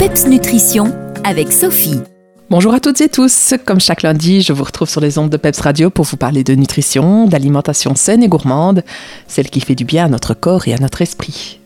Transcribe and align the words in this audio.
PEPS 0.00 0.28
Nutrition 0.28 0.94
avec 1.24 1.52
Sophie. 1.52 2.00
Bonjour 2.48 2.72
à 2.72 2.80
toutes 2.80 3.02
et 3.02 3.10
tous. 3.10 3.52
Comme 3.66 3.80
chaque 3.80 4.00
lundi, 4.00 4.40
je 4.40 4.54
vous 4.54 4.64
retrouve 4.64 4.88
sur 4.88 5.02
les 5.02 5.18
ondes 5.18 5.28
de 5.28 5.36
PEPS 5.36 5.60
Radio 5.60 5.90
pour 5.90 6.06
vous 6.06 6.16
parler 6.16 6.42
de 6.42 6.54
nutrition, 6.54 7.26
d'alimentation 7.26 7.94
saine 7.94 8.22
et 8.22 8.28
gourmande, 8.28 8.82
celle 9.28 9.50
qui 9.50 9.60
fait 9.60 9.74
du 9.74 9.84
bien 9.84 10.06
à 10.06 10.08
notre 10.08 10.32
corps 10.32 10.66
et 10.68 10.72
à 10.72 10.78
notre 10.78 11.02
esprit. 11.02 11.60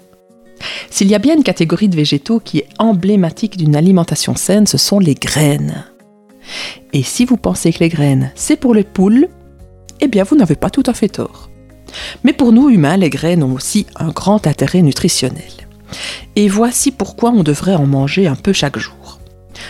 S'il 0.91 1.07
y 1.07 1.15
a 1.15 1.21
bien 1.21 1.37
une 1.37 1.45
catégorie 1.45 1.89
de 1.89 1.95
végétaux 1.95 2.41
qui 2.41 2.59
est 2.59 2.69
emblématique 2.81 3.57
d'une 3.57 3.77
alimentation 3.77 4.35
saine, 4.35 4.67
ce 4.67 4.79
sont 4.79 4.99
les 4.99 5.15
graines. 5.15 5.85
Et 6.93 7.05
si 7.05 7.27
vous 7.27 7.37
pensez 7.37 7.73
que 7.73 7.85
les 7.85 7.89
graines, 7.89 8.33
c'est 8.35 8.57
pour 8.57 8.75
les 8.75 8.83
poules, 8.83 9.29
eh 10.01 10.09
bien 10.09 10.25
vous 10.25 10.35
n'avez 10.35 10.57
pas 10.57 10.71
tout 10.71 10.83
à 10.87 10.93
fait 10.93 11.07
tort. 11.07 11.51
Mais 12.25 12.33
pour 12.33 12.51
nous 12.51 12.69
humains, 12.69 12.97
les 12.97 13.11
graines 13.11 13.45
ont 13.45 13.53
aussi 13.53 13.87
un 13.95 14.09
grand 14.09 14.49
intérêt 14.49 14.83
nutritionnel. 14.83 15.64
Et 16.37 16.49
voici 16.49 16.91
pourquoi 16.91 17.31
on 17.31 17.43
devrait 17.43 17.77
en 17.77 17.87
manger 17.87 18.27
un 18.27 18.35
peu 18.35 18.53
chaque 18.53 18.79
jour. 18.79 19.21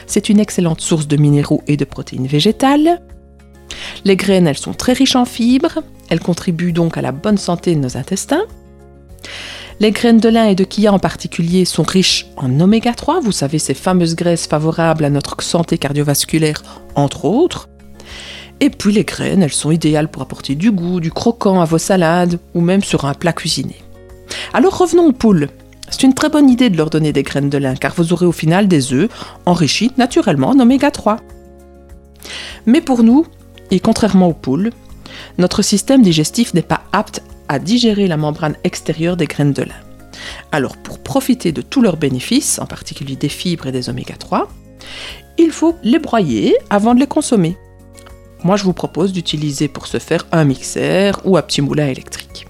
C'est 0.07 0.29
une 0.29 0.41
excellente 0.41 0.80
source 0.80 1.06
de 1.06 1.16
minéraux 1.16 1.62
et 1.66 1.77
de 1.77 1.84
protéines 1.84 2.27
végétales. 2.27 3.02
Les 4.05 4.16
graines, 4.16 4.47
elles 4.47 4.59
sont 4.59 4.73
très 4.73 4.95
riches 4.95 5.16
en 5.16 5.25
fibres, 5.25 5.83
elles 6.09 6.20
contribuent 6.20 6.73
donc 6.73 6.97
à 6.97 7.03
la 7.03 7.12
bonne 7.12 7.39
santé 7.39 7.75
de 7.75 7.80
nos 7.80 7.97
intestins. 7.97 8.45
Les 9.80 9.91
graines 9.91 10.20
de 10.20 10.29
lin 10.29 10.47
et 10.47 10.55
de 10.55 10.66
chia 10.69 10.92
en 10.92 10.98
particulier 10.98 11.65
sont 11.65 11.83
riches 11.83 12.27
en 12.37 12.61
oméga 12.61 12.95
3, 12.95 13.20
vous 13.20 13.33
savez 13.33 13.59
ces 13.59 13.75
fameuses 13.75 14.15
graisses 14.15 14.47
favorables 14.47 15.05
à 15.05 15.11
notre 15.11 15.42
santé 15.42 15.78
cardiovasculaire 15.78 16.62
entre 16.95 17.25
autres. 17.25 17.69
Et 18.61 18.70
puis 18.70 18.92
les 18.92 19.05
graines, 19.05 19.42
elles 19.42 19.53
sont 19.53 19.73
idéales 19.73 20.11
pour 20.11 20.23
apporter 20.23 20.55
du 20.55 20.70
goût, 20.70 21.01
du 21.01 21.11
croquant 21.11 21.61
à 21.61 21.65
vos 21.65 21.78
salades 21.78 22.39
ou 22.55 22.61
même 22.61 22.84
sur 22.84 23.05
un 23.05 23.15
plat 23.15 23.33
cuisiné. 23.33 23.77
Alors 24.53 24.78
revenons 24.78 25.09
aux 25.09 25.12
poules. 25.12 25.48
C'est 25.95 26.03
une 26.03 26.12
très 26.12 26.29
bonne 26.29 26.51
idée 26.51 26.71
de 26.71 26.77
leur 26.77 26.91
donner 26.91 27.12
des 27.12 27.23
graines 27.23 27.48
de 27.51 27.57
lin 27.57 27.77
car 27.77 27.95
vous 27.95 28.12
aurez 28.12 28.27
au 28.27 28.33
final 28.33 28.66
des 28.66 28.93
œufs 28.93 29.09
enrichis 29.47 29.93
naturellement 29.97 30.48
en 30.48 30.59
oméga 30.59 30.91
3. 30.91 31.19
Mais 32.67 32.81
pour 32.81 33.05
nous, 33.05 33.27
et 33.70 33.78
contrairement 33.78 34.27
aux 34.27 34.34
poules, 34.34 34.70
notre 35.39 35.62
système 35.62 36.03
digestif 36.03 36.53
n'est 36.53 36.62
pas 36.62 36.81
apte 36.91 37.22
à 37.47 37.61
digérer 37.61 38.09
la 38.09 38.17
membrane 38.17 38.56
extérieure 38.65 39.17
des 39.17 39.27
graines 39.27 39.53
de 39.53 39.62
lin. 39.62 39.81
Alors 40.50 40.77
pour 40.77 40.98
profiter 40.98 41.53
de 41.53 41.62
tous 41.62 41.81
leurs 41.81 41.97
bénéfices, 41.97 42.59
en 42.59 42.67
particulier 42.67 43.15
des 43.15 43.28
fibres 43.28 43.69
et 43.69 43.72
des 43.72 43.89
oméga 43.89 44.17
3, 44.17 44.48
il 45.39 45.53
faut 45.53 45.77
les 45.84 46.00
broyer 46.00 46.56
avant 46.70 46.97
de 46.97 47.00
les 47.00 47.06
consommer. 47.06 47.56
Moi, 48.42 48.56
je 48.56 48.65
vous 48.65 48.72
propose 48.72 49.12
d'utiliser 49.12 49.69
pour 49.69 49.87
ce 49.87 50.00
faire 50.00 50.27
un 50.33 50.42
mixeur 50.42 51.20
ou 51.25 51.37
un 51.37 51.42
petit 51.42 51.62
moulin 51.62 51.87
électrique. 51.87 52.48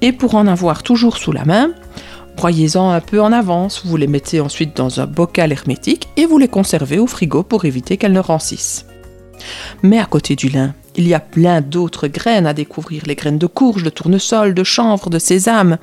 Et 0.00 0.12
pour 0.12 0.34
en 0.34 0.46
avoir 0.46 0.82
toujours 0.82 1.18
sous 1.18 1.32
la 1.32 1.44
main, 1.44 1.74
broyez-en 2.38 2.90
un 2.90 3.00
peu 3.00 3.20
en 3.20 3.32
avance, 3.32 3.82
vous 3.84 3.96
les 3.96 4.06
mettez 4.06 4.40
ensuite 4.40 4.76
dans 4.76 5.00
un 5.00 5.06
bocal 5.06 5.50
hermétique 5.50 6.08
et 6.16 6.24
vous 6.24 6.38
les 6.38 6.46
conservez 6.46 7.00
au 7.00 7.08
frigo 7.08 7.42
pour 7.42 7.64
éviter 7.64 7.96
qu'elles 7.96 8.12
ne 8.12 8.20
rancissent. 8.20 8.86
Mais 9.82 9.98
à 9.98 10.04
côté 10.04 10.36
du 10.36 10.48
lin, 10.48 10.72
il 10.94 11.08
y 11.08 11.14
a 11.14 11.20
plein 11.20 11.60
d'autres 11.60 12.06
graines 12.06 12.46
à 12.46 12.54
découvrir, 12.54 13.02
les 13.06 13.16
graines 13.16 13.38
de 13.38 13.48
courge, 13.48 13.82
de 13.82 13.90
tournesol, 13.90 14.54
de 14.54 14.62
chanvre, 14.62 15.10
de 15.10 15.18
sésame. 15.18 15.78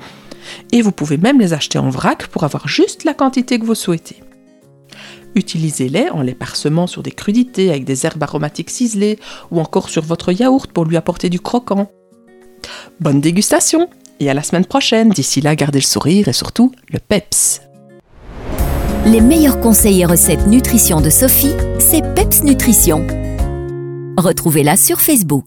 Et 0.72 0.80
vous 0.80 0.92
pouvez 0.92 1.18
même 1.18 1.40
les 1.40 1.52
acheter 1.52 1.78
en 1.78 1.90
vrac 1.90 2.26
pour 2.28 2.44
avoir 2.44 2.66
juste 2.68 3.04
la 3.04 3.12
quantité 3.12 3.58
que 3.58 3.66
vous 3.66 3.74
souhaitez. 3.74 4.22
Utilisez-les 5.34 6.08
en 6.08 6.22
les 6.22 6.34
parsemant 6.34 6.86
sur 6.86 7.02
des 7.02 7.12
crudités 7.12 7.68
avec 7.68 7.84
des 7.84 8.06
herbes 8.06 8.22
aromatiques 8.22 8.70
ciselées 8.70 9.18
ou 9.50 9.60
encore 9.60 9.90
sur 9.90 10.02
votre 10.02 10.32
yaourt 10.32 10.72
pour 10.72 10.86
lui 10.86 10.96
apporter 10.96 11.28
du 11.28 11.38
croquant. 11.38 11.90
Bonne 12.98 13.20
dégustation 13.20 13.90
et 14.20 14.30
à 14.30 14.34
la 14.34 14.42
semaine 14.42 14.64
prochaine. 14.64 15.10
D'ici 15.10 15.40
là, 15.40 15.54
gardez 15.54 15.78
le 15.78 15.84
sourire 15.84 16.28
et 16.28 16.32
surtout 16.32 16.72
le 16.90 16.98
PEPS. 16.98 17.60
Les 19.06 19.20
meilleurs 19.20 19.60
conseils 19.60 20.00
et 20.00 20.06
recettes 20.06 20.46
nutrition 20.46 21.00
de 21.00 21.10
Sophie, 21.10 21.54
c'est 21.78 22.02
PEPS 22.14 22.42
Nutrition. 22.42 23.06
Retrouvez-la 24.16 24.76
sur 24.76 25.00
Facebook. 25.00 25.44